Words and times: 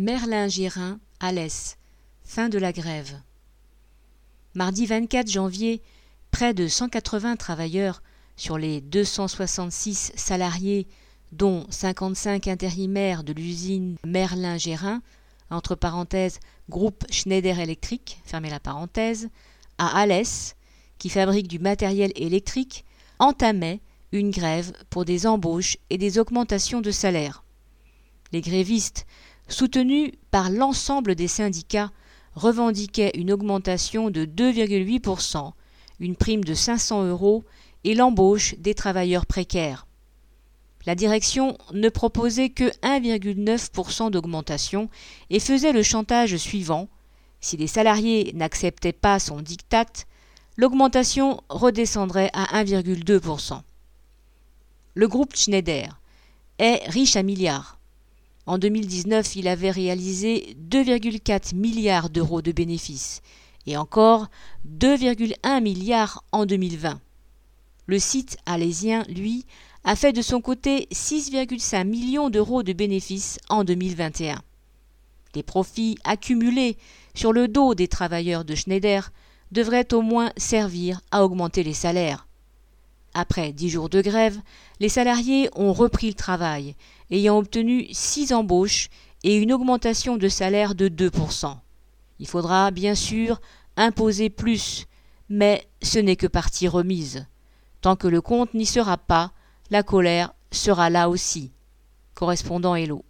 Merlin-Gérin, 0.00 0.98
Alès. 1.20 1.76
Fin 2.24 2.48
de 2.48 2.56
la 2.56 2.72
grève. 2.72 3.20
Mardi 4.54 4.86
24 4.86 5.30
janvier, 5.30 5.82
près 6.30 6.54
de 6.54 6.68
180 6.68 7.36
travailleurs 7.36 8.02
sur 8.34 8.56
les 8.56 8.80
266 8.80 10.12
salariés, 10.16 10.86
dont 11.32 11.66
55 11.68 12.48
intérimaires 12.48 13.24
de 13.24 13.34
l'usine 13.34 13.96
Merlin-Gérin, 14.06 15.02
entre 15.50 15.74
parenthèses 15.74 16.40
groupe 16.70 17.04
Schneider 17.10 17.58
Electric, 17.58 18.22
fermez 18.24 18.48
la 18.48 18.58
parenthèse, 18.58 19.28
à 19.76 20.00
Alès, 20.00 20.56
qui 20.96 21.10
fabrique 21.10 21.46
du 21.46 21.58
matériel 21.58 22.12
électrique, 22.14 22.86
entamaient 23.18 23.82
une 24.12 24.30
grève 24.30 24.72
pour 24.88 25.04
des 25.04 25.26
embauches 25.26 25.76
et 25.90 25.98
des 25.98 26.18
augmentations 26.18 26.80
de 26.80 26.90
salaire. 26.90 27.44
Les 28.32 28.40
grévistes 28.40 29.06
soutenu 29.48 30.12
par 30.30 30.50
l'ensemble 30.50 31.14
des 31.14 31.28
syndicats, 31.28 31.90
revendiquait 32.34 33.12
une 33.14 33.32
augmentation 33.32 34.10
de 34.10 34.24
2,8%, 34.24 35.52
une 35.98 36.16
prime 36.16 36.44
de 36.44 36.54
500 36.54 37.04
euros 37.06 37.44
et 37.84 37.94
l'embauche 37.94 38.54
des 38.58 38.74
travailleurs 38.74 39.26
précaires. 39.26 39.86
La 40.86 40.94
direction 40.94 41.58
ne 41.72 41.88
proposait 41.88 42.50
que 42.50 42.70
1,9% 42.82 44.10
d'augmentation 44.10 44.88
et 45.28 45.40
faisait 45.40 45.72
le 45.72 45.82
chantage 45.82 46.36
suivant 46.36 46.88
si 47.40 47.56
les 47.56 47.66
salariés 47.66 48.32
n'acceptaient 48.34 48.92
pas 48.92 49.18
son 49.18 49.40
diktat, 49.40 49.86
l'augmentation 50.56 51.40
redescendrait 51.48 52.30
à 52.34 52.62
1,2%. 52.62 53.62
Le 54.94 55.08
groupe 55.08 55.34
Schneider 55.34 56.00
est 56.58 56.82
riche 56.88 57.16
à 57.16 57.22
milliards. 57.22 57.79
En 58.50 58.58
2019, 58.58 59.36
il 59.36 59.46
avait 59.46 59.70
réalisé 59.70 60.56
2,4 60.68 61.54
milliards 61.54 62.10
d'euros 62.10 62.42
de 62.42 62.50
bénéfices 62.50 63.22
et 63.68 63.76
encore 63.76 64.26
2,1 64.68 65.62
milliards 65.62 66.24
en 66.32 66.46
2020. 66.46 67.00
Le 67.86 67.98
site 68.00 68.38
alésien, 68.46 69.04
lui, 69.04 69.46
a 69.84 69.94
fait 69.94 70.12
de 70.12 70.20
son 70.20 70.40
côté 70.40 70.88
6,5 70.90 71.84
millions 71.86 72.28
d'euros 72.28 72.64
de 72.64 72.72
bénéfices 72.72 73.38
en 73.50 73.62
2021. 73.62 74.42
Les 75.36 75.44
profits 75.44 75.96
accumulés 76.02 76.76
sur 77.14 77.32
le 77.32 77.46
dos 77.46 77.76
des 77.76 77.86
travailleurs 77.86 78.44
de 78.44 78.56
Schneider 78.56 79.12
devraient 79.52 79.94
au 79.94 80.02
moins 80.02 80.32
servir 80.36 81.02
à 81.12 81.24
augmenter 81.24 81.62
les 81.62 81.72
salaires. 81.72 82.26
Après 83.14 83.52
dix 83.52 83.68
jours 83.70 83.88
de 83.88 84.00
grève, 84.00 84.38
les 84.78 84.88
salariés 84.88 85.50
ont 85.56 85.72
repris 85.72 86.08
le 86.08 86.14
travail, 86.14 86.76
ayant 87.10 87.38
obtenu 87.38 87.88
six 87.92 88.32
embauches 88.32 88.88
et 89.24 89.36
une 89.36 89.52
augmentation 89.52 90.16
de 90.16 90.28
salaire 90.28 90.74
de 90.74 90.88
2%. 90.88 91.56
Il 92.18 92.26
faudra 92.26 92.70
bien 92.70 92.94
sûr 92.94 93.40
imposer 93.76 94.30
plus, 94.30 94.86
mais 95.28 95.66
ce 95.82 95.98
n'est 95.98 96.16
que 96.16 96.26
partie 96.26 96.68
remise. 96.68 97.26
Tant 97.80 97.96
que 97.96 98.08
le 98.08 98.20
compte 98.20 98.54
n'y 98.54 98.66
sera 98.66 98.96
pas, 98.96 99.32
la 99.70 99.82
colère 99.82 100.32
sera 100.52 100.90
là 100.90 101.08
aussi. 101.08 101.52
Correspondant 102.14 102.74
Hello. 102.74 103.04